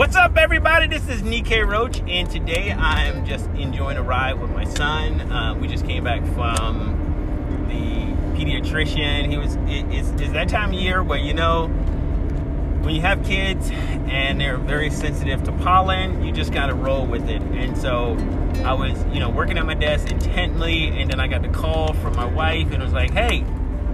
What's 0.00 0.16
up, 0.16 0.38
everybody? 0.38 0.86
This 0.86 1.06
is 1.10 1.20
Nikkei 1.20 1.68
Roach, 1.68 2.00
and 2.08 2.30
today 2.30 2.72
I'm 2.72 3.26
just 3.26 3.44
enjoying 3.50 3.98
a 3.98 4.02
ride 4.02 4.40
with 4.40 4.50
my 4.50 4.64
son. 4.64 5.20
Uh, 5.30 5.54
we 5.54 5.68
just 5.68 5.84
came 5.84 6.04
back 6.04 6.24
from 6.28 7.66
the 7.68 8.40
pediatrician. 8.40 9.28
He 9.28 9.36
was. 9.36 9.56
It, 9.68 9.84
it's, 9.94 10.08
it's 10.18 10.32
that 10.32 10.48
time 10.48 10.70
of 10.70 10.80
year 10.80 11.02
where 11.02 11.18
you 11.18 11.34
know 11.34 11.66
when 11.66 12.94
you 12.94 13.02
have 13.02 13.22
kids 13.26 13.68
and 13.70 14.40
they're 14.40 14.56
very 14.56 14.88
sensitive 14.88 15.44
to 15.44 15.52
pollen, 15.52 16.24
you 16.24 16.32
just 16.32 16.50
gotta 16.50 16.72
roll 16.72 17.04
with 17.04 17.28
it. 17.28 17.42
And 17.42 17.76
so 17.76 18.16
I 18.64 18.72
was, 18.72 19.04
you 19.12 19.20
know, 19.20 19.28
working 19.28 19.58
at 19.58 19.66
my 19.66 19.74
desk 19.74 20.10
intently, 20.10 20.98
and 20.98 21.10
then 21.10 21.20
I 21.20 21.28
got 21.28 21.42
the 21.42 21.50
call 21.50 21.92
from 21.92 22.16
my 22.16 22.24
wife, 22.24 22.72
and 22.72 22.76
it 22.76 22.82
was 22.82 22.94
like, 22.94 23.10
"Hey, 23.10 23.44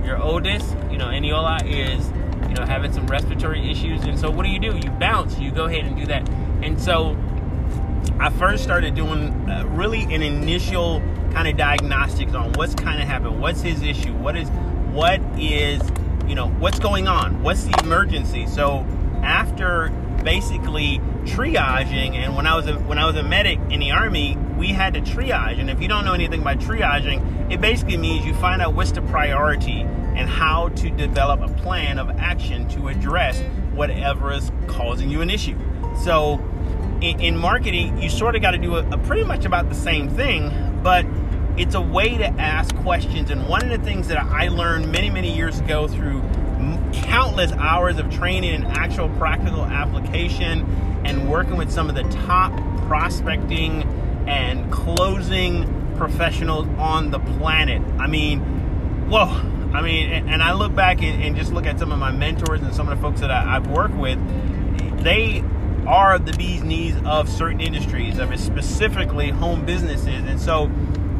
your 0.04 0.22
oldest, 0.22 0.72
you 0.88 0.98
know, 0.98 1.06
Eniola 1.06 1.68
is." 1.68 2.08
Know, 2.56 2.64
having 2.64 2.92
some 2.92 3.06
respiratory 3.06 3.70
issues. 3.70 4.02
And 4.04 4.18
so, 4.18 4.30
what 4.30 4.44
do 4.44 4.50
you 4.50 4.58
do? 4.58 4.76
You 4.76 4.90
bounce. 4.90 5.38
You 5.38 5.50
go 5.50 5.66
ahead 5.66 5.84
and 5.84 5.96
do 5.96 6.06
that. 6.06 6.28
And 6.62 6.80
so, 6.80 7.16
I 8.18 8.30
first 8.30 8.62
started 8.62 8.94
doing 8.94 9.48
uh, 9.48 9.64
really 9.66 10.02
an 10.14 10.22
initial 10.22 11.00
kind 11.32 11.48
of 11.48 11.56
diagnostics 11.56 12.34
on 12.34 12.52
what's 12.54 12.74
kind 12.74 13.00
of 13.00 13.06
happened, 13.06 13.40
what's 13.40 13.60
his 13.60 13.82
issue, 13.82 14.14
what 14.14 14.36
is, 14.36 14.48
what 14.92 15.20
is, 15.38 15.82
you 16.26 16.34
know, 16.34 16.48
what's 16.48 16.78
going 16.78 17.08
on, 17.08 17.42
what's 17.42 17.64
the 17.64 17.78
emergency. 17.82 18.46
So, 18.46 18.86
after 19.22 19.90
basically 20.24 20.98
triaging, 21.24 22.14
and 22.14 22.34
when 22.34 22.46
I 22.46 22.56
was 22.56 22.66
a, 22.66 22.74
when 22.80 22.98
I 22.98 23.06
was 23.06 23.16
a 23.16 23.22
medic 23.22 23.58
in 23.70 23.80
the 23.80 23.90
army, 23.90 24.36
we 24.56 24.68
had 24.68 24.94
to 24.94 25.00
triage. 25.00 25.60
And 25.60 25.70
if 25.70 25.80
you 25.80 25.88
don't 25.88 26.04
know 26.04 26.14
anything 26.14 26.40
about 26.40 26.58
triaging, 26.58 27.50
it 27.52 27.60
basically 27.60 27.96
means 27.96 28.24
you 28.24 28.34
find 28.34 28.62
out 28.62 28.74
what's 28.74 28.92
the 28.92 29.02
priority 29.02 29.86
and 30.16 30.28
how 30.28 30.70
to 30.70 30.90
develop 30.90 31.40
a 31.40 31.48
plan 31.62 31.98
of 31.98 32.10
action 32.18 32.66
to 32.68 32.88
address 32.88 33.40
whatever 33.74 34.32
is 34.32 34.50
causing 34.66 35.10
you 35.10 35.20
an 35.20 35.30
issue. 35.30 35.56
So, 36.02 36.42
in, 37.02 37.20
in 37.20 37.36
marketing, 37.36 38.00
you 38.00 38.08
sort 38.08 38.34
of 38.34 38.42
got 38.42 38.52
to 38.52 38.58
do 38.58 38.76
a, 38.76 38.88
a 38.88 38.98
pretty 38.98 39.24
much 39.24 39.44
about 39.44 39.68
the 39.68 39.74
same 39.74 40.08
thing, 40.08 40.80
but 40.82 41.04
it's 41.58 41.74
a 41.74 41.80
way 41.80 42.16
to 42.16 42.26
ask 42.26 42.74
questions. 42.76 43.30
And 43.30 43.46
one 43.46 43.62
of 43.62 43.70
the 43.70 43.84
things 43.84 44.08
that 44.08 44.18
I 44.18 44.48
learned 44.48 44.90
many, 44.90 45.10
many 45.10 45.34
years 45.34 45.60
ago 45.60 45.86
through 45.86 46.22
countless 46.92 47.52
hours 47.52 47.98
of 47.98 48.10
training 48.10 48.54
and 48.54 48.66
actual 48.66 49.10
practical 49.10 49.64
application 49.64 50.62
and 51.04 51.30
working 51.30 51.56
with 51.56 51.70
some 51.70 51.90
of 51.90 51.94
the 51.94 52.04
top 52.24 52.52
prospecting 52.86 53.82
and 54.26 54.72
closing 54.72 55.94
professionals 55.96 56.66
on 56.78 57.10
the 57.10 57.18
planet. 57.18 57.82
I 57.98 58.06
mean, 58.06 58.40
whoa 59.10 59.55
I 59.74 59.82
mean, 59.82 60.10
and 60.10 60.42
I 60.42 60.52
look 60.52 60.74
back 60.74 61.02
and, 61.02 61.36
just 61.36 61.52
look 61.52 61.66
at 61.66 61.78
some 61.78 61.92
of 61.92 61.98
my 61.98 62.10
mentors 62.10 62.62
and 62.62 62.74
some 62.74 62.88
of 62.88 62.96
the 62.96 63.02
folks 63.02 63.20
that 63.20 63.30
I, 63.30 63.42
have 63.42 63.66
worked 63.66 63.94
with. 63.94 64.18
They 65.02 65.42
are 65.86 66.18
the 66.18 66.32
bee's 66.32 66.62
knees 66.62 66.96
of 67.04 67.28
certain 67.28 67.60
industries, 67.60 68.18
of 68.18 68.38
specifically 68.38 69.30
home 69.30 69.64
businesses. 69.64 70.06
And 70.08 70.40
so, 70.40 70.68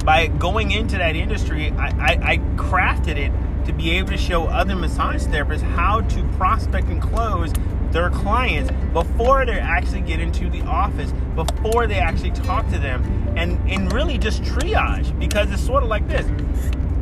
by 0.05 0.29
going 0.29 0.71
into 0.71 0.97
that 0.99 1.17
industry, 1.17 1.71
I, 1.73 1.89
I, 1.89 2.33
I 2.33 2.39
crafted 2.57 3.17
it 3.17 3.33
to 3.67 3.73
be 3.73 3.91
able 3.93 4.11
to 4.11 4.17
show 4.17 4.47
other 4.47 4.77
massage 4.77 5.25
therapists 5.25 5.63
how 5.63 6.01
to 6.03 6.23
prospect 6.37 6.89
and 6.89 7.03
close 7.03 7.53
their 7.91 8.11
clients 8.11 8.71
before 8.93 9.45
they 9.45 9.59
actually 9.59 10.03
get 10.03 10.21
into 10.21 10.49
the 10.49 10.63
office, 10.63 11.13
before 11.35 11.87
they 11.87 11.99
actually 11.99 12.31
talk 12.31 12.69
to 12.71 12.79
them, 12.79 13.03
and, 13.37 13.59
and 13.71 13.93
really 13.93 14.19
just 14.19 14.43
triage 14.43 15.19
because 15.19 15.51
it's 15.51 15.65
sort 15.65 15.83
of 15.83 15.89
like 15.89 16.07
this 16.09 16.27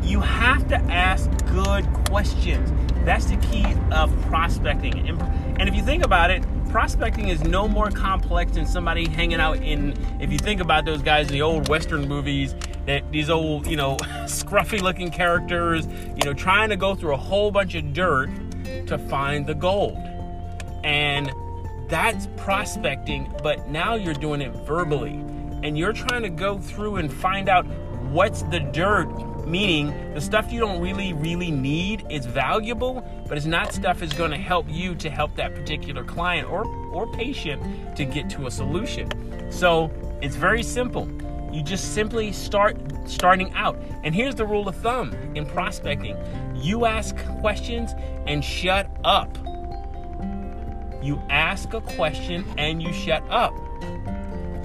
you 0.04 0.20
have 0.20 0.68
to 0.68 0.76
ask 0.76 1.30
good 1.46 1.84
questions. 2.08 2.72
That's 3.04 3.26
the 3.26 3.36
key 3.36 3.66
of 3.90 4.10
prospecting. 4.26 5.08
And 5.58 5.68
if 5.68 5.74
you 5.74 5.82
think 5.82 6.04
about 6.04 6.30
it, 6.30 6.44
prospecting 6.68 7.28
is 7.28 7.42
no 7.44 7.68
more 7.68 7.90
complex 7.90 8.52
than 8.52 8.66
somebody 8.66 9.08
hanging 9.08 9.40
out 9.40 9.58
in, 9.62 9.94
if 10.20 10.32
you 10.32 10.38
think 10.38 10.60
about 10.60 10.84
those 10.84 11.02
guys 11.02 11.28
in 11.28 11.32
the 11.32 11.42
old 11.42 11.68
Western 11.68 12.08
movies, 12.08 12.54
that 12.86 13.10
these 13.12 13.30
old, 13.30 13.66
you 13.66 13.76
know, 13.76 13.96
scruffy 14.24 14.80
looking 14.80 15.10
characters, 15.10 15.86
you 15.86 16.24
know, 16.24 16.34
trying 16.34 16.68
to 16.68 16.76
go 16.76 16.94
through 16.94 17.14
a 17.14 17.18
whole 17.18 17.50
bunch 17.50 17.74
of 17.74 17.92
dirt 17.92 18.30
to 18.86 18.98
find 18.98 19.46
the 19.46 19.54
gold. 19.54 19.98
And 20.82 21.32
that's 21.88 22.26
prospecting, 22.36 23.32
but 23.42 23.68
now 23.68 23.94
you're 23.94 24.14
doing 24.14 24.40
it 24.40 24.52
verbally. 24.66 25.12
And 25.62 25.78
you're 25.78 25.92
trying 25.92 26.22
to 26.22 26.30
go 26.30 26.58
through 26.58 26.96
and 26.96 27.12
find 27.12 27.48
out 27.48 27.66
what's 28.10 28.42
the 28.42 28.60
dirt 28.60 29.08
meaning 29.46 30.14
the 30.14 30.20
stuff 30.20 30.52
you 30.52 30.60
don't 30.60 30.80
really 30.80 31.12
really 31.12 31.50
need 31.50 32.04
is 32.10 32.26
valuable 32.26 33.04
but 33.28 33.36
it's 33.36 33.46
not 33.46 33.72
stuff 33.72 34.00
that's 34.00 34.14
going 34.14 34.30
to 34.30 34.36
help 34.36 34.66
you 34.68 34.94
to 34.94 35.10
help 35.10 35.34
that 35.36 35.54
particular 35.54 36.04
client 36.04 36.48
or 36.48 36.64
or 36.94 37.10
patient 37.12 37.96
to 37.96 38.04
get 38.04 38.30
to 38.30 38.46
a 38.46 38.50
solution. 38.50 39.08
So 39.50 39.90
it's 40.22 40.36
very 40.36 40.62
simple. 40.62 41.08
You 41.52 41.62
just 41.62 41.94
simply 41.94 42.32
start 42.32 42.76
starting 43.06 43.52
out. 43.54 43.80
And 44.02 44.14
here's 44.14 44.34
the 44.34 44.46
rule 44.46 44.68
of 44.68 44.76
thumb 44.76 45.12
in 45.34 45.46
prospecting. 45.46 46.16
You 46.54 46.86
ask 46.86 47.16
questions 47.40 47.92
and 48.26 48.44
shut 48.44 48.88
up. 49.04 49.36
You 51.02 51.20
ask 51.28 51.74
a 51.74 51.80
question 51.80 52.44
and 52.56 52.82
you 52.82 52.92
shut 52.92 53.22
up. 53.28 53.54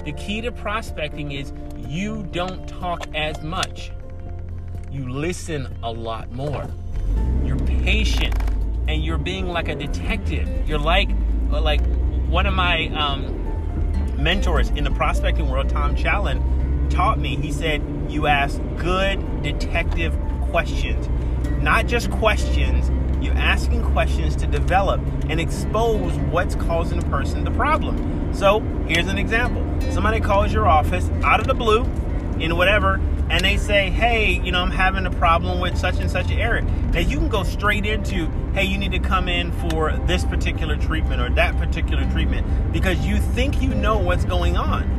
The 0.04 0.12
key 0.16 0.40
to 0.40 0.50
prospecting 0.50 1.32
is 1.32 1.52
you 1.76 2.22
don't 2.22 2.66
talk 2.66 3.06
as 3.14 3.42
much. 3.42 3.92
You 4.90 5.08
listen 5.08 5.72
a 5.84 5.92
lot 5.92 6.32
more. 6.32 6.68
You're 7.44 7.58
patient 7.58 8.34
and 8.88 9.04
you're 9.04 9.18
being 9.18 9.46
like 9.46 9.68
a 9.68 9.76
detective. 9.76 10.68
You're 10.68 10.80
like 10.80 11.08
like 11.48 11.80
one 12.28 12.46
of 12.46 12.54
my 12.54 12.88
um, 12.88 14.16
mentors 14.20 14.70
in 14.70 14.82
the 14.82 14.90
prospecting 14.90 15.48
world, 15.48 15.68
Tom 15.68 15.94
Challen, 15.94 16.88
taught 16.90 17.20
me. 17.20 17.36
He 17.36 17.52
said, 17.52 17.82
"You 18.08 18.26
ask 18.26 18.60
good 18.78 19.42
detective 19.42 20.12
questions, 20.50 21.08
not 21.62 21.86
just 21.86 22.10
questions. 22.10 22.90
You're 23.24 23.36
asking 23.36 23.84
questions 23.92 24.34
to 24.36 24.46
develop 24.48 25.00
and 25.28 25.40
expose 25.40 26.12
what's 26.32 26.56
causing 26.56 26.98
the 26.98 27.06
person 27.06 27.44
the 27.44 27.52
problem." 27.52 28.34
So 28.34 28.58
here's 28.88 29.06
an 29.06 29.18
example. 29.18 29.64
Somebody 29.92 30.18
calls 30.18 30.52
your 30.52 30.66
office 30.66 31.08
out 31.22 31.38
of 31.38 31.46
the 31.46 31.54
blue 31.54 31.82
in 32.40 32.56
whatever, 32.56 33.00
and 33.30 33.44
they 33.44 33.56
say, 33.56 33.90
hey, 33.90 34.40
you 34.44 34.52
know, 34.52 34.60
I'm 34.60 34.70
having 34.70 35.06
a 35.06 35.10
problem 35.10 35.60
with 35.60 35.78
such 35.78 35.98
and 35.98 36.10
such 36.10 36.30
an 36.30 36.38
area. 36.38 36.62
Now 36.62 37.00
you 37.00 37.16
can 37.16 37.28
go 37.28 37.44
straight 37.44 37.86
into, 37.86 38.26
hey, 38.52 38.64
you 38.64 38.76
need 38.76 38.92
to 38.92 38.98
come 38.98 39.28
in 39.28 39.52
for 39.68 39.92
this 40.06 40.24
particular 40.24 40.76
treatment 40.76 41.20
or 41.20 41.30
that 41.30 41.56
particular 41.56 42.08
treatment 42.10 42.72
because 42.72 43.06
you 43.06 43.18
think 43.18 43.62
you 43.62 43.74
know 43.74 43.98
what's 43.98 44.24
going 44.24 44.56
on. 44.56 44.98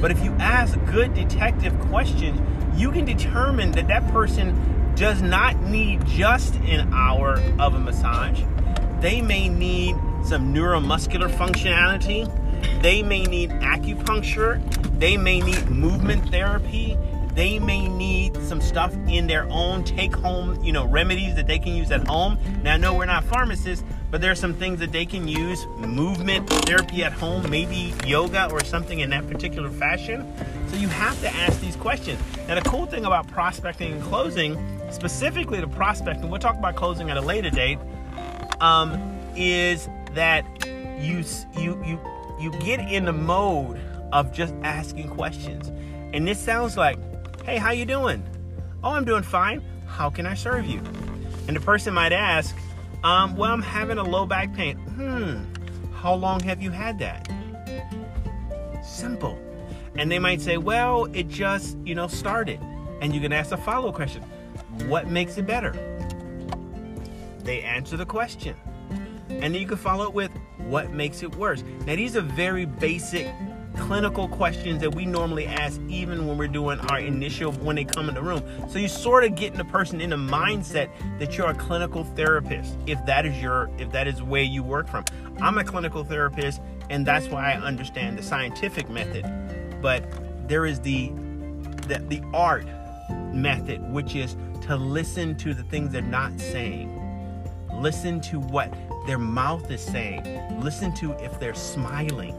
But 0.00 0.10
if 0.10 0.24
you 0.24 0.32
ask 0.32 0.78
good 0.86 1.14
detective 1.14 1.78
questions, 1.82 2.40
you 2.74 2.90
can 2.90 3.04
determine 3.04 3.72
that 3.72 3.88
that 3.88 4.10
person 4.10 4.94
does 4.96 5.22
not 5.22 5.60
need 5.62 6.04
just 6.06 6.56
an 6.56 6.92
hour 6.92 7.40
of 7.58 7.74
a 7.74 7.78
massage. 7.78 8.42
They 9.00 9.22
may 9.22 9.48
need 9.48 9.94
some 10.24 10.52
neuromuscular 10.52 11.30
functionality 11.30 12.30
they 12.80 13.02
may 13.02 13.22
need 13.22 13.50
acupuncture, 13.50 14.60
they 14.98 15.16
may 15.16 15.40
need 15.40 15.68
movement 15.68 16.30
therapy, 16.30 16.96
they 17.34 17.58
may 17.58 17.88
need 17.88 18.36
some 18.42 18.60
stuff 18.60 18.94
in 19.08 19.26
their 19.26 19.44
own 19.48 19.84
take 19.84 20.14
home, 20.14 20.62
you 20.62 20.72
know, 20.72 20.84
remedies 20.84 21.34
that 21.36 21.46
they 21.46 21.58
can 21.58 21.74
use 21.74 21.90
at 21.90 22.06
home. 22.06 22.38
Now, 22.62 22.74
I 22.74 22.76
know 22.76 22.94
we're 22.94 23.06
not 23.06 23.24
pharmacists, 23.24 23.84
but 24.10 24.20
there 24.20 24.30
are 24.30 24.36
some 24.36 24.54
things 24.54 24.78
that 24.80 24.92
they 24.92 25.06
can 25.06 25.26
use 25.26 25.66
movement 25.78 26.48
therapy 26.48 27.02
at 27.02 27.12
home, 27.12 27.48
maybe 27.48 27.94
yoga 28.06 28.50
or 28.52 28.62
something 28.62 29.00
in 29.00 29.10
that 29.10 29.26
particular 29.28 29.70
fashion. 29.70 30.30
So 30.68 30.76
you 30.76 30.88
have 30.88 31.18
to 31.22 31.28
ask 31.28 31.60
these 31.60 31.76
questions. 31.76 32.20
Now, 32.46 32.56
the 32.56 32.68
cool 32.68 32.86
thing 32.86 33.06
about 33.06 33.26
prospecting 33.28 33.92
and 33.92 34.02
closing, 34.02 34.58
specifically 34.90 35.60
the 35.60 35.68
prospecting, 35.68 36.28
we'll 36.28 36.40
talk 36.40 36.58
about 36.58 36.76
closing 36.76 37.10
at 37.10 37.16
a 37.16 37.22
later 37.22 37.48
date, 37.48 37.78
um, 38.60 39.18
is 39.34 39.88
that 40.12 40.44
you 41.00 41.24
you 41.58 41.82
you 41.84 41.98
you 42.38 42.50
get 42.60 42.80
in 42.80 43.06
the 43.06 43.12
mode 43.12 43.80
of 44.12 44.32
just 44.32 44.54
asking 44.62 45.08
questions. 45.08 45.72
And 46.12 46.28
this 46.28 46.38
sounds 46.38 46.76
like, 46.76 46.98
"Hey, 47.44 47.58
how 47.58 47.70
you 47.70 47.84
doing?" 47.84 48.22
"Oh, 48.82 48.90
I'm 48.90 49.04
doing 49.04 49.22
fine. 49.22 49.62
How 49.86 50.10
can 50.10 50.26
I 50.26 50.34
serve 50.34 50.66
you?" 50.66 50.80
And 51.48 51.56
the 51.56 51.60
person 51.60 51.92
might 51.94 52.12
ask, 52.12 52.56
um, 53.02 53.36
"Well, 53.36 53.52
I'm 53.52 53.62
having 53.62 53.98
a 53.98 54.02
low 54.02 54.26
back 54.26 54.54
pain." 54.54 54.76
"Hmm. 54.78 55.44
How 55.94 56.14
long 56.14 56.40
have 56.40 56.62
you 56.62 56.70
had 56.70 56.98
that?" 57.00 57.28
Simple. 58.84 59.38
And 59.96 60.10
they 60.10 60.18
might 60.18 60.40
say, 60.40 60.56
"Well, 60.56 61.06
it 61.12 61.28
just, 61.28 61.76
you 61.84 61.94
know, 61.94 62.06
started." 62.06 62.60
And 63.00 63.14
you 63.14 63.20
can 63.20 63.32
ask 63.32 63.52
a 63.52 63.56
follow 63.56 63.88
up 63.88 63.94
question. 63.94 64.22
What 64.86 65.08
makes 65.08 65.36
it 65.38 65.46
better? 65.46 65.72
They 67.42 67.62
answer 67.62 67.96
the 67.96 68.06
question. 68.06 68.54
And 69.28 69.42
then 69.42 69.54
you 69.54 69.66
can 69.66 69.76
follow 69.76 70.04
it 70.06 70.14
with 70.14 70.30
what 70.58 70.92
makes 70.92 71.22
it 71.22 71.34
worse. 71.34 71.64
Now, 71.86 71.96
these 71.96 72.16
are 72.16 72.20
very 72.20 72.64
basic 72.64 73.26
clinical 73.76 74.28
questions 74.28 74.80
that 74.80 74.94
we 74.94 75.06
normally 75.06 75.46
ask 75.46 75.80
even 75.88 76.26
when 76.26 76.38
we're 76.38 76.48
doing 76.48 76.78
our 76.90 76.98
initial 76.98 77.52
when 77.52 77.76
they 77.76 77.84
come 77.84 78.08
in 78.08 78.14
the 78.14 78.22
room. 78.22 78.42
So 78.68 78.78
you 78.78 78.88
sort 78.88 79.24
of 79.24 79.34
getting 79.34 79.58
the 79.58 79.64
person 79.64 80.00
in 80.00 80.12
a 80.12 80.16
mindset 80.16 80.90
that 81.18 81.36
you're 81.36 81.48
a 81.48 81.54
clinical 81.54 82.04
therapist 82.04 82.76
if 82.86 83.04
that 83.06 83.26
is 83.26 83.40
your 83.40 83.70
if 83.78 83.90
that 83.92 84.06
is 84.06 84.22
where 84.22 84.42
you 84.42 84.62
work 84.62 84.88
from. 84.88 85.04
I'm 85.40 85.58
a 85.58 85.64
clinical 85.64 86.04
therapist 86.04 86.60
and 86.90 87.06
that's 87.06 87.28
why 87.28 87.52
I 87.52 87.56
understand 87.56 88.18
the 88.18 88.22
scientific 88.22 88.88
method. 88.88 89.24
But 89.80 90.04
there 90.48 90.66
is 90.66 90.80
the 90.80 91.12
the, 91.88 91.98
the 92.08 92.22
art 92.32 92.66
method, 93.32 93.82
which 93.92 94.14
is 94.14 94.36
to 94.62 94.76
listen 94.76 95.34
to 95.36 95.54
the 95.54 95.62
things 95.64 95.92
they're 95.92 96.02
not 96.02 96.38
saying. 96.38 96.98
Listen 97.74 98.20
to 98.20 98.38
what 98.38 98.72
their 99.06 99.18
mouth 99.18 99.70
is 99.70 99.80
saying. 99.80 100.60
Listen 100.60 100.94
to 100.94 101.12
if 101.14 101.38
they're 101.40 101.54
smiling. 101.54 102.36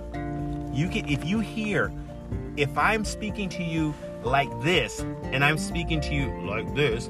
You 0.73 0.89
can 0.89 1.07
if 1.07 1.23
you 1.25 1.39
hear 1.39 1.91
if 2.57 2.77
I'm 2.77 3.05
speaking 3.05 3.49
to 3.49 3.63
you 3.63 3.93
like 4.23 4.49
this 4.61 4.99
and 5.23 5.43
I'm 5.43 5.57
speaking 5.57 6.01
to 6.01 6.13
you 6.13 6.29
like 6.41 6.73
this, 6.75 7.09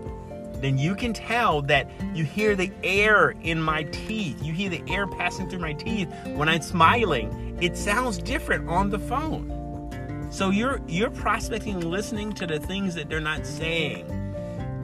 then 0.55 0.77
you 0.77 0.95
can 0.95 1.13
tell 1.13 1.61
that 1.63 1.89
you 2.13 2.23
hear 2.23 2.55
the 2.55 2.71
air 2.83 3.35
in 3.43 3.61
my 3.61 3.83
teeth. 3.83 4.41
You 4.41 4.53
hear 4.53 4.69
the 4.69 4.83
air 4.87 5.07
passing 5.07 5.49
through 5.49 5.59
my 5.59 5.73
teeth 5.73 6.09
when 6.35 6.47
I'm 6.47 6.61
smiling. 6.61 7.57
It 7.61 7.77
sounds 7.77 8.17
different 8.17 8.69
on 8.69 8.89
the 8.89 8.99
phone. 8.99 10.29
So 10.31 10.49
you're 10.49 10.81
you're 10.87 11.11
prospecting 11.11 11.79
listening 11.79 12.33
to 12.33 12.47
the 12.47 12.59
things 12.59 12.95
that 12.95 13.09
they're 13.09 13.19
not 13.19 13.45
saying 13.45 14.07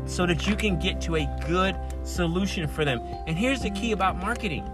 so 0.06 0.26
that 0.26 0.48
you 0.48 0.56
can 0.56 0.80
get 0.80 1.00
to 1.02 1.16
a 1.16 1.40
good 1.48 1.76
solution 2.04 2.68
for 2.68 2.84
them. 2.84 3.00
And 3.28 3.38
here's 3.38 3.62
the 3.62 3.70
key 3.72 3.92
about 3.92 4.18
marketing 4.18 4.70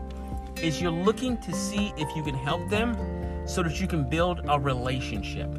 is 0.61 0.81
you're 0.81 0.91
looking 0.91 1.37
to 1.39 1.53
see 1.53 1.93
if 1.97 2.15
you 2.15 2.23
can 2.23 2.35
help 2.35 2.67
them 2.69 2.95
so 3.45 3.63
that 3.63 3.79
you 3.79 3.87
can 3.87 4.07
build 4.09 4.41
a 4.47 4.59
relationship 4.59 5.49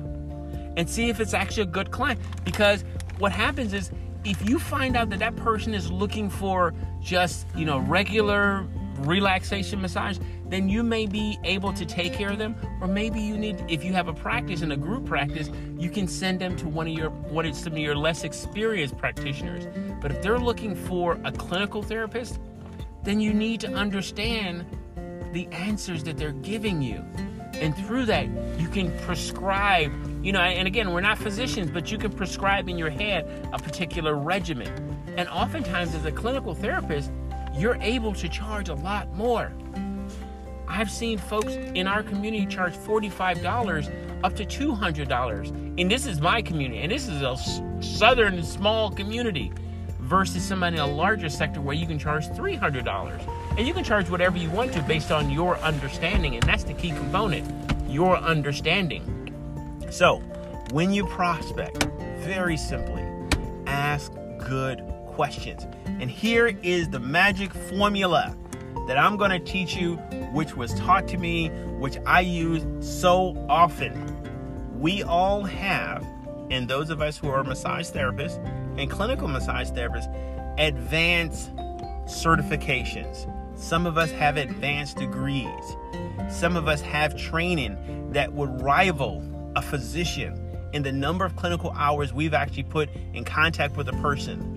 and 0.76 0.88
see 0.88 1.08
if 1.08 1.20
it's 1.20 1.34
actually 1.34 1.62
a 1.62 1.66
good 1.66 1.90
client 1.90 2.20
because 2.44 2.84
what 3.18 3.32
happens 3.32 3.72
is 3.72 3.90
if 4.24 4.48
you 4.48 4.58
find 4.58 4.96
out 4.96 5.08
that 5.10 5.20
that 5.20 5.36
person 5.36 5.72
is 5.72 5.90
looking 5.90 6.28
for 6.28 6.74
just, 7.00 7.46
you 7.54 7.64
know, 7.64 7.78
regular 7.78 8.66
relaxation 8.98 9.80
massage, 9.80 10.18
then 10.48 10.68
you 10.68 10.82
may 10.82 11.06
be 11.06 11.38
able 11.44 11.72
to 11.72 11.84
take 11.84 12.12
care 12.12 12.30
of 12.30 12.38
them. 12.38 12.56
Or 12.80 12.88
maybe 12.88 13.20
you 13.20 13.36
need, 13.36 13.64
if 13.68 13.84
you 13.84 13.92
have 13.92 14.08
a 14.08 14.12
practice 14.12 14.62
and 14.62 14.72
a 14.72 14.76
group 14.76 15.06
practice, 15.06 15.50
you 15.78 15.90
can 15.90 16.08
send 16.08 16.40
them 16.40 16.56
to 16.56 16.68
one 16.68 16.88
of 16.88 16.94
your, 16.94 17.10
what 17.10 17.46
is 17.46 17.56
some 17.56 17.74
of 17.74 17.78
your 17.78 17.94
less 17.94 18.24
experienced 18.24 18.96
practitioners. 18.96 19.66
But 20.00 20.10
if 20.10 20.22
they're 20.22 20.38
looking 20.38 20.74
for 20.74 21.18
a 21.24 21.32
clinical 21.32 21.82
therapist, 21.82 22.40
then 23.04 23.20
you 23.20 23.32
need 23.32 23.60
to 23.60 23.72
understand 23.72 24.66
the 25.32 25.46
answers 25.48 26.02
that 26.04 26.16
they're 26.16 26.32
giving 26.32 26.82
you. 26.82 27.04
And 27.60 27.76
through 27.76 28.06
that, 28.06 28.28
you 28.58 28.68
can 28.68 28.96
prescribe, 29.00 29.92
you 30.24 30.32
know, 30.32 30.40
and 30.40 30.66
again, 30.68 30.92
we're 30.92 31.00
not 31.00 31.18
physicians, 31.18 31.70
but 31.70 31.90
you 31.90 31.98
can 31.98 32.12
prescribe 32.12 32.68
in 32.68 32.76
your 32.76 32.90
head 32.90 33.48
a 33.52 33.58
particular 33.58 34.14
regimen. 34.14 34.96
And 35.16 35.28
oftentimes, 35.28 35.94
as 35.94 36.04
a 36.04 36.12
clinical 36.12 36.54
therapist, 36.54 37.10
you're 37.54 37.78
able 37.80 38.12
to 38.14 38.28
charge 38.28 38.68
a 38.68 38.74
lot 38.74 39.12
more. 39.14 39.52
I've 40.68 40.90
seen 40.90 41.16
folks 41.16 41.52
in 41.52 41.86
our 41.86 42.02
community 42.02 42.44
charge 42.46 42.74
$45 42.74 44.24
up 44.24 44.36
to 44.36 44.44
$200. 44.44 45.80
And 45.80 45.90
this 45.90 46.06
is 46.06 46.20
my 46.20 46.42
community, 46.42 46.82
and 46.82 46.92
this 46.92 47.08
is 47.08 47.22
a 47.22 47.36
southern 47.82 48.42
small 48.42 48.90
community 48.90 49.52
versus 50.00 50.44
somebody 50.44 50.76
in 50.76 50.82
a 50.82 50.86
larger 50.86 51.28
sector 51.28 51.60
where 51.60 51.74
you 51.74 51.86
can 51.86 51.98
charge 51.98 52.26
$300. 52.28 53.20
And 53.56 53.66
you 53.66 53.72
can 53.72 53.84
charge 53.84 54.10
whatever 54.10 54.36
you 54.36 54.50
want 54.50 54.72
to 54.74 54.82
based 54.82 55.10
on 55.10 55.30
your 55.30 55.56
understanding, 55.58 56.34
and 56.34 56.42
that's 56.42 56.64
the 56.64 56.74
key 56.74 56.90
component 56.90 57.50
your 57.88 58.16
understanding. 58.18 59.02
So, 59.90 60.18
when 60.72 60.92
you 60.92 61.06
prospect, 61.06 61.84
very 62.18 62.56
simply, 62.56 63.02
ask 63.66 64.12
good 64.38 64.82
questions. 65.06 65.66
And 65.86 66.10
here 66.10 66.48
is 66.62 66.90
the 66.90 67.00
magic 67.00 67.54
formula 67.54 68.36
that 68.86 68.98
I'm 68.98 69.16
going 69.16 69.30
to 69.30 69.38
teach 69.38 69.74
you, 69.74 69.96
which 70.32 70.54
was 70.54 70.74
taught 70.74 71.08
to 71.08 71.16
me, 71.16 71.48
which 71.78 71.96
I 72.04 72.20
use 72.20 72.66
so 72.86 73.34
often. 73.48 73.94
We 74.78 75.02
all 75.02 75.42
have, 75.44 76.04
and 76.50 76.68
those 76.68 76.90
of 76.90 77.00
us 77.00 77.16
who 77.16 77.30
are 77.30 77.42
massage 77.42 77.90
therapists 77.90 78.36
and 78.78 78.90
clinical 78.90 79.28
massage 79.28 79.70
therapists, 79.70 80.12
advanced 80.58 81.56
certifications. 82.06 83.32
Some 83.56 83.86
of 83.86 83.98
us 83.98 84.10
have 84.12 84.36
advanced 84.36 84.96
degrees. 84.98 85.76
Some 86.30 86.56
of 86.56 86.68
us 86.68 86.80
have 86.82 87.16
training 87.16 88.12
that 88.12 88.32
would 88.32 88.62
rival 88.62 89.22
a 89.56 89.62
physician 89.62 90.40
in 90.72 90.82
the 90.82 90.92
number 90.92 91.24
of 91.24 91.36
clinical 91.36 91.72
hours 91.72 92.12
we've 92.12 92.34
actually 92.34 92.64
put 92.64 92.88
in 93.14 93.24
contact 93.24 93.76
with 93.76 93.88
a 93.88 93.94
person 93.94 94.56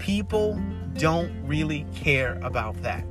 people 0.00 0.60
don't 0.94 1.30
really 1.46 1.86
care 1.94 2.40
about 2.42 2.82
that. 2.82 3.06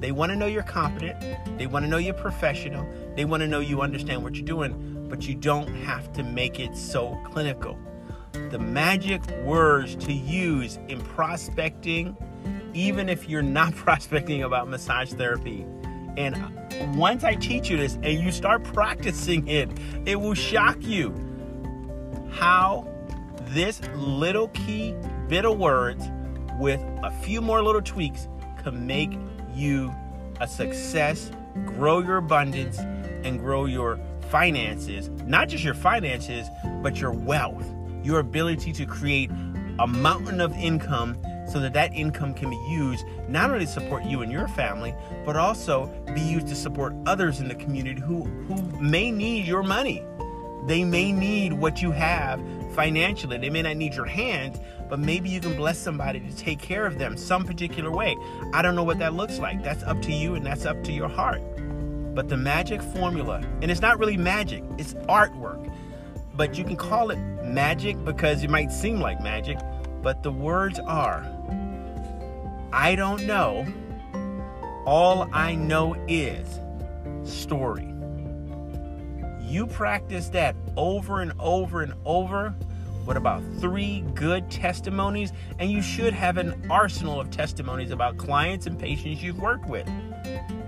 They 0.00 0.10
want 0.10 0.32
to 0.32 0.36
know 0.36 0.46
you're 0.46 0.62
competent, 0.62 1.20
they 1.58 1.66
want 1.66 1.84
to 1.84 1.88
know 1.88 1.98
you're 1.98 2.14
professional, 2.14 2.88
they 3.14 3.24
want 3.26 3.42
to 3.42 3.46
know 3.46 3.60
you 3.60 3.82
understand 3.82 4.24
what 4.24 4.34
you're 4.34 4.46
doing, 4.46 5.06
but 5.08 5.28
you 5.28 5.34
don't 5.34 5.68
have 5.68 6.12
to 6.14 6.24
make 6.24 6.58
it 6.58 6.76
so 6.76 7.16
clinical. 7.30 7.78
The 8.32 8.58
magic 8.58 9.22
words 9.44 9.94
to 10.06 10.12
use 10.12 10.78
in 10.88 11.00
prospecting, 11.02 12.16
even 12.74 13.08
if 13.08 13.28
you're 13.28 13.42
not 13.42 13.74
prospecting 13.76 14.42
about 14.42 14.68
massage 14.68 15.12
therapy. 15.12 15.66
And 16.16 16.36
once 16.96 17.24
I 17.24 17.34
teach 17.34 17.70
you 17.70 17.76
this 17.76 17.94
and 18.02 18.22
you 18.22 18.32
start 18.32 18.64
practicing 18.64 19.46
it, 19.48 19.70
it 20.06 20.20
will 20.20 20.34
shock 20.34 20.76
you 20.80 21.14
how 22.32 22.86
this 23.48 23.80
little 23.94 24.48
key 24.48 24.94
bit 25.28 25.44
of 25.44 25.58
words 25.58 26.04
with 26.58 26.80
a 27.02 27.10
few 27.22 27.40
more 27.40 27.62
little 27.62 27.82
tweaks 27.82 28.28
can 28.62 28.86
make 28.86 29.18
you 29.54 29.94
a 30.40 30.46
success, 30.46 31.30
grow 31.64 32.00
your 32.00 32.18
abundance, 32.18 32.78
and 32.78 33.38
grow 33.40 33.64
your 33.64 33.98
finances. 34.30 35.08
Not 35.26 35.48
just 35.48 35.64
your 35.64 35.74
finances, 35.74 36.46
but 36.82 37.00
your 37.00 37.12
wealth, 37.12 37.66
your 38.02 38.20
ability 38.20 38.72
to 38.74 38.86
create 38.86 39.30
a 39.78 39.86
mountain 39.86 40.40
of 40.40 40.52
income 40.54 41.16
so 41.50 41.58
that 41.60 41.72
that 41.72 41.92
income 41.94 42.32
can 42.32 42.48
be 42.48 42.56
used 42.68 43.04
not 43.28 43.50
only 43.50 43.66
to 43.66 43.70
support 43.70 44.04
you 44.04 44.22
and 44.22 44.30
your 44.30 44.46
family, 44.48 44.94
but 45.24 45.36
also 45.36 45.86
be 46.14 46.20
used 46.20 46.46
to 46.48 46.54
support 46.54 46.94
others 47.06 47.40
in 47.40 47.48
the 47.48 47.54
community 47.54 48.00
who, 48.00 48.24
who 48.24 48.62
may 48.80 49.10
need 49.10 49.46
your 49.46 49.62
money. 49.62 50.04
They 50.66 50.84
may 50.84 51.10
need 51.10 51.52
what 51.52 51.82
you 51.82 51.90
have 51.90 52.40
financially. 52.74 53.38
They 53.38 53.50
may 53.50 53.62
not 53.62 53.76
need 53.76 53.94
your 53.94 54.06
hand, 54.06 54.60
but 54.88 54.98
maybe 54.98 55.28
you 55.28 55.40
can 55.40 55.56
bless 55.56 55.78
somebody 55.78 56.20
to 56.20 56.36
take 56.36 56.60
care 56.60 56.86
of 56.86 56.98
them 56.98 57.16
some 57.16 57.44
particular 57.44 57.90
way. 57.90 58.16
I 58.52 58.62
don't 58.62 58.76
know 58.76 58.84
what 58.84 58.98
that 58.98 59.14
looks 59.14 59.38
like. 59.38 59.62
That's 59.64 59.82
up 59.82 60.00
to 60.02 60.12
you 60.12 60.34
and 60.34 60.46
that's 60.46 60.66
up 60.66 60.82
to 60.84 60.92
your 60.92 61.08
heart. 61.08 61.42
But 62.14 62.28
the 62.28 62.36
magic 62.36 62.82
formula, 62.82 63.42
and 63.62 63.70
it's 63.70 63.80
not 63.80 63.98
really 63.98 64.16
magic, 64.16 64.62
it's 64.78 64.94
artwork. 65.08 65.72
But 66.34 66.56
you 66.56 66.64
can 66.64 66.76
call 66.76 67.10
it 67.10 67.18
magic 67.42 68.02
because 68.04 68.42
it 68.44 68.50
might 68.50 68.70
seem 68.70 69.00
like 69.00 69.20
magic, 69.22 69.58
but 70.02 70.22
the 70.22 70.32
words 70.32 70.78
are 70.80 71.26
I 72.72 72.94
don't 72.94 73.26
know. 73.26 73.66
All 74.86 75.28
I 75.32 75.54
know 75.54 75.94
is 76.08 76.58
story 77.24 77.90
you 79.50 79.66
practice 79.66 80.28
that 80.28 80.54
over 80.76 81.20
and 81.20 81.32
over 81.40 81.82
and 81.82 81.92
over 82.04 82.54
with 83.04 83.16
about 83.16 83.42
three 83.58 84.02
good 84.14 84.48
testimonies, 84.50 85.32
and 85.58 85.70
you 85.70 85.82
should 85.82 86.12
have 86.12 86.36
an 86.36 86.66
arsenal 86.70 87.20
of 87.20 87.30
testimonies 87.30 87.90
about 87.90 88.16
clients 88.16 88.66
and 88.66 88.78
patients 88.78 89.22
you've 89.22 89.40
worked 89.40 89.66
with. 89.66 89.88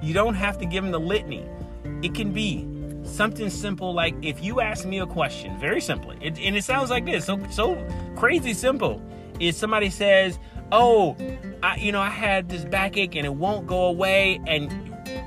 You 0.02 0.12
don't 0.12 0.34
have 0.34 0.58
to 0.58 0.66
give 0.66 0.82
them 0.82 0.90
the 0.90 0.98
litany. 0.98 1.46
It 2.02 2.14
can 2.14 2.32
be 2.32 2.66
something 3.04 3.50
simple 3.50 3.94
like 3.94 4.14
if 4.22 4.42
you 4.42 4.60
ask 4.60 4.84
me 4.84 4.98
a 4.98 5.06
question, 5.06 5.56
very 5.58 5.80
simply, 5.80 6.18
it, 6.20 6.38
and 6.40 6.56
it 6.56 6.64
sounds 6.64 6.90
like 6.90 7.04
this, 7.04 7.24
so 7.24 7.40
so 7.50 7.86
crazy 8.16 8.54
simple. 8.54 9.00
Is 9.42 9.56
somebody 9.56 9.90
says, 9.90 10.38
"Oh, 10.70 11.16
I, 11.64 11.76
you 11.76 11.90
know, 11.90 12.00
I 12.00 12.10
had 12.10 12.48
this 12.48 12.64
backache 12.64 13.16
and 13.16 13.26
it 13.26 13.34
won't 13.34 13.66
go 13.66 13.86
away," 13.86 14.40
and 14.46 14.70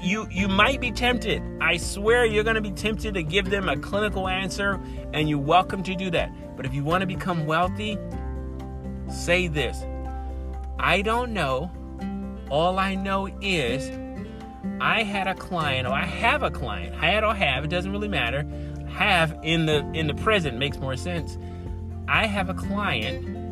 you 0.01 0.27
you 0.31 0.47
might 0.47 0.79
be 0.79 0.91
tempted. 0.91 1.43
I 1.59 1.77
swear 1.77 2.25
you're 2.25 2.45
going 2.45 2.55
to 2.55 2.61
be 2.61 2.71
tempted 2.71 3.13
to 3.15 3.23
give 3.23 3.49
them 3.49 3.67
a 3.67 3.75
clinical 3.77 4.27
answer 4.27 4.79
and 5.13 5.29
you're 5.29 5.39
welcome 5.39 5.83
to 5.83 5.95
do 5.95 6.09
that. 6.11 6.31
But 6.55 6.65
if 6.65 6.73
you 6.73 6.83
want 6.83 7.01
to 7.01 7.07
become 7.07 7.45
wealthy, 7.45 7.97
say 9.09 9.47
this. 9.47 9.83
I 10.79 11.01
don't 11.01 11.33
know. 11.33 11.71
All 12.49 12.79
I 12.79 12.95
know 12.95 13.27
is 13.41 13.91
I 14.79 15.03
had 15.03 15.27
a 15.27 15.35
client 15.35 15.87
or 15.87 15.93
I 15.93 16.05
have 16.05 16.43
a 16.43 16.51
client. 16.51 16.95
Had 16.95 17.23
or 17.23 17.33
have, 17.33 17.65
it 17.65 17.69
doesn't 17.69 17.91
really 17.91 18.07
matter. 18.07 18.45
Have 18.87 19.37
in 19.43 19.65
the 19.65 19.79
in 19.93 20.07
the 20.07 20.13
present 20.13 20.57
makes 20.57 20.77
more 20.77 20.95
sense. 20.95 21.37
I 22.07 22.27
have 22.27 22.49
a 22.49 22.53
client 22.53 23.44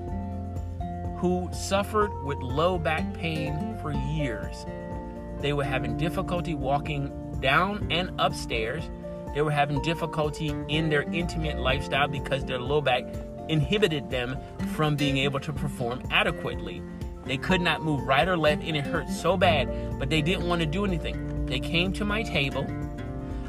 who 1.23 1.47
suffered 1.53 2.11
with 2.25 2.37
low 2.39 2.77
back 2.77 3.13
pain 3.13 3.77
for 3.81 3.93
years. 3.93 4.65
They 5.39 5.53
were 5.53 5.63
having 5.63 5.95
difficulty 5.95 6.53
walking 6.53 7.37
down 7.39 7.87
and 7.91 8.11
upstairs. 8.19 8.83
They 9.33 9.41
were 9.41 9.49
having 9.49 9.81
difficulty 9.83 10.53
in 10.67 10.89
their 10.89 11.03
intimate 11.13 11.59
lifestyle 11.59 12.09
because 12.09 12.43
their 12.43 12.59
low 12.59 12.81
back 12.81 13.05
inhibited 13.47 14.09
them 14.09 14.37
from 14.73 14.97
being 14.97 15.15
able 15.15 15.39
to 15.39 15.53
perform 15.53 16.03
adequately. 16.11 16.83
They 17.25 17.37
could 17.37 17.61
not 17.61 17.81
move 17.81 18.03
right 18.03 18.27
or 18.27 18.35
left, 18.35 18.61
and 18.61 18.75
it 18.75 18.83
hurt 18.83 19.07
so 19.07 19.37
bad, 19.37 19.97
but 19.97 20.09
they 20.09 20.21
didn't 20.21 20.45
want 20.45 20.59
to 20.59 20.65
do 20.65 20.83
anything. 20.83 21.45
They 21.45 21.61
came 21.61 21.93
to 21.93 22.03
my 22.03 22.23
table. 22.23 22.67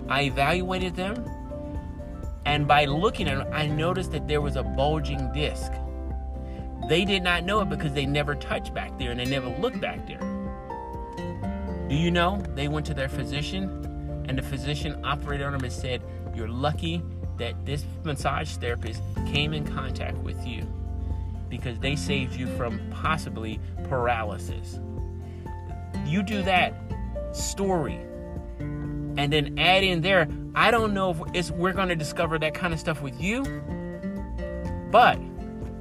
I 0.08 0.22
evaluated 0.22 0.94
them. 0.94 1.28
And 2.46 2.68
by 2.68 2.84
looking 2.84 3.26
at 3.26 3.38
them, 3.38 3.52
I 3.52 3.66
noticed 3.66 4.12
that 4.12 4.28
there 4.28 4.40
was 4.40 4.54
a 4.54 4.62
bulging 4.62 5.32
disc. 5.32 5.72
They 6.88 7.04
did 7.04 7.22
not 7.22 7.44
know 7.44 7.60
it 7.60 7.68
because 7.68 7.92
they 7.92 8.06
never 8.06 8.34
touched 8.34 8.74
back 8.74 8.98
there 8.98 9.10
and 9.10 9.20
they 9.20 9.24
never 9.24 9.48
looked 9.48 9.80
back 9.80 10.06
there. 10.06 10.18
Do 11.88 11.94
you 11.94 12.10
know? 12.10 12.42
They 12.54 12.68
went 12.68 12.86
to 12.86 12.94
their 12.94 13.08
physician, 13.08 14.24
and 14.28 14.38
the 14.38 14.42
physician 14.42 15.00
operated 15.04 15.46
on 15.46 15.52
them 15.52 15.64
and 15.64 15.72
said, 15.72 16.02
You're 16.34 16.48
lucky 16.48 17.02
that 17.38 17.66
this 17.66 17.84
massage 18.04 18.56
therapist 18.56 19.02
came 19.26 19.52
in 19.52 19.66
contact 19.66 20.16
with 20.18 20.46
you 20.46 20.66
because 21.48 21.78
they 21.78 21.96
saved 21.96 22.34
you 22.34 22.46
from 22.56 22.80
possibly 22.90 23.60
paralysis. 23.84 24.78
You 26.06 26.22
do 26.22 26.42
that 26.42 26.74
story 27.32 28.00
and 29.16 29.32
then 29.32 29.58
add 29.58 29.84
in 29.84 30.00
there, 30.00 30.28
I 30.54 30.70
don't 30.70 30.92
know 30.92 31.10
if 31.10 31.18
it's, 31.34 31.50
we're 31.50 31.72
going 31.72 31.88
to 31.88 31.96
discover 31.96 32.38
that 32.38 32.54
kind 32.54 32.74
of 32.74 32.80
stuff 32.80 33.00
with 33.00 33.20
you, 33.20 33.44
but 34.90 35.18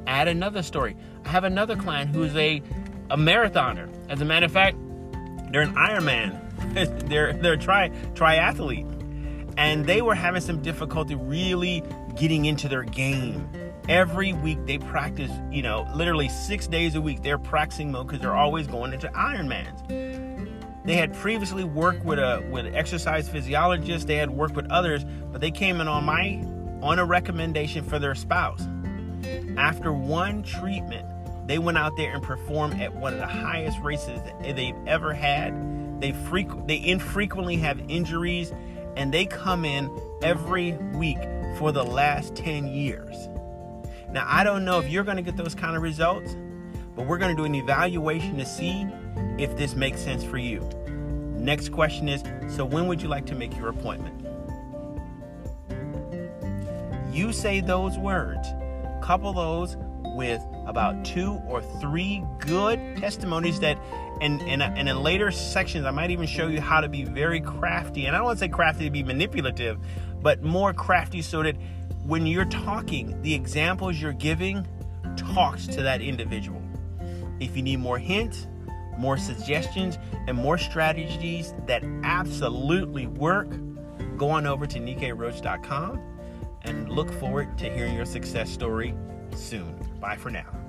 add 0.07 0.27
another 0.27 0.63
story. 0.63 0.95
I 1.25 1.29
have 1.29 1.43
another 1.43 1.75
client 1.75 2.13
who's 2.15 2.35
a, 2.35 2.61
a 3.09 3.17
marathoner. 3.17 3.89
As 4.09 4.21
a 4.21 4.25
matter 4.25 4.45
of 4.45 4.51
fact, 4.51 4.77
they're 5.51 5.61
an 5.61 5.75
Ironman. 5.75 6.39
they're 7.09 7.33
they're 7.33 7.53
a 7.53 7.57
tri 7.57 7.89
triathlete, 8.13 9.53
and 9.57 9.85
they 9.85 10.01
were 10.01 10.15
having 10.15 10.41
some 10.41 10.61
difficulty 10.61 11.15
really 11.15 11.83
getting 12.15 12.45
into 12.45 12.67
their 12.67 12.83
game. 12.83 13.47
Every 13.89 14.31
week 14.33 14.65
they 14.65 14.77
practice, 14.77 15.31
you 15.51 15.61
know, 15.61 15.85
literally 15.93 16.29
six 16.29 16.67
days 16.67 16.95
a 16.95 17.01
week. 17.01 17.21
They're 17.21 17.37
practicing 17.37 17.91
mode 17.91 18.07
because 18.07 18.21
they're 18.21 18.35
always 18.35 18.65
going 18.65 18.93
into 18.93 19.07
Ironmans. 19.09 20.23
They 20.85 20.95
had 20.95 21.13
previously 21.13 21.63
worked 21.63 22.03
with 22.03 22.19
a 22.19 22.45
with 22.49 22.73
exercise 22.73 23.29
physiologist. 23.29 24.07
They 24.07 24.15
had 24.15 24.29
worked 24.29 24.55
with 24.55 24.69
others, 24.71 25.05
but 25.31 25.39
they 25.39 25.51
came 25.51 25.81
in 25.81 25.87
on 25.87 26.05
my 26.05 26.43
on 26.81 26.99
a 26.99 27.05
recommendation 27.05 27.83
for 27.85 27.99
their 27.99 28.15
spouse. 28.15 28.67
After 29.57 29.93
one 29.93 30.43
treatment, 30.43 31.07
they 31.47 31.59
went 31.59 31.77
out 31.77 31.95
there 31.97 32.13
and 32.13 32.23
performed 32.23 32.79
at 32.81 32.95
one 32.95 33.13
of 33.13 33.19
the 33.19 33.27
highest 33.27 33.79
races 33.79 34.19
they've 34.41 34.75
ever 34.87 35.13
had. 35.13 36.01
They 36.01 36.11
frequent 36.11 36.67
they 36.67 36.83
infrequently 36.83 37.57
have 37.57 37.79
injuries 37.89 38.51
and 38.95 39.13
they 39.13 39.25
come 39.25 39.65
in 39.65 39.89
every 40.21 40.73
week 40.93 41.19
for 41.57 41.71
the 41.71 41.83
last 41.83 42.35
10 42.35 42.67
years. 42.67 43.15
Now, 44.09 44.25
I 44.27 44.43
don't 44.43 44.63
know 44.63 44.79
if 44.79 44.89
you're 44.89 45.03
going 45.03 45.17
to 45.17 45.23
get 45.23 45.37
those 45.37 45.55
kind 45.55 45.75
of 45.75 45.81
results, 45.81 46.35
but 46.95 47.07
we're 47.07 47.17
going 47.17 47.35
to 47.35 47.39
do 47.39 47.45
an 47.45 47.55
evaluation 47.55 48.37
to 48.37 48.45
see 48.45 48.87
if 49.37 49.57
this 49.57 49.75
makes 49.75 50.01
sense 50.01 50.23
for 50.23 50.37
you. 50.37 50.59
Next 51.35 51.71
question 51.71 52.07
is 52.07 52.23
so 52.55 52.63
when 52.63 52.87
would 52.87 53.01
you 53.01 53.07
like 53.09 53.25
to 53.27 53.35
make 53.35 53.57
your 53.57 53.69
appointment? 53.69 54.19
You 57.11 57.33
say 57.33 57.59
those 57.59 57.97
words, 57.97 58.47
couple 59.03 59.33
those 59.33 59.75
with 60.15 60.41
about 60.65 61.03
two 61.03 61.33
or 61.47 61.61
three 61.61 62.23
good 62.39 62.79
testimonies 62.97 63.59
that 63.59 63.77
and, 64.21 64.41
and, 64.43 64.63
and 64.63 64.87
in 64.87 65.03
later 65.03 65.29
sections 65.29 65.85
i 65.85 65.91
might 65.91 66.09
even 66.09 66.25
show 66.25 66.47
you 66.47 66.61
how 66.61 66.79
to 66.79 66.87
be 66.87 67.03
very 67.03 67.41
crafty. 67.41 68.05
And 68.05 68.15
i 68.15 68.19
don't 68.19 68.27
want 68.27 68.39
to 68.39 68.45
say 68.45 68.49
crafty 68.49 68.85
to 68.85 68.91
be 68.91 69.03
manipulative 69.03 69.77
but 70.21 70.41
more 70.41 70.73
crafty 70.73 71.21
so 71.21 71.43
that 71.43 71.57
when 72.05 72.25
you're 72.25 72.45
talking 72.45 73.21
the 73.21 73.33
examples 73.33 73.99
you're 73.99 74.13
giving 74.13 74.65
talks 75.17 75.67
to 75.67 75.83
that 75.83 76.01
individual. 76.01 76.61
If 77.39 77.57
you 77.57 77.61
need 77.61 77.79
more 77.79 77.99
hints 77.99 78.47
more 78.97 79.17
suggestions 79.17 79.97
and 80.27 80.37
more 80.37 80.57
strategies 80.57 81.53
that 81.65 81.83
absolutely 82.03 83.07
work 83.07 83.49
go 84.17 84.29
on 84.29 84.45
over 84.45 84.65
to 84.67 84.79
nikkeiroach.com 84.79 86.12
and 86.63 86.89
look 86.89 87.11
forward 87.13 87.57
to 87.57 87.69
hearing 87.69 87.95
your 87.95 88.05
success 88.05 88.49
story 88.49 88.95
soon. 89.35 89.75
Bye 89.99 90.17
for 90.17 90.29
now. 90.29 90.62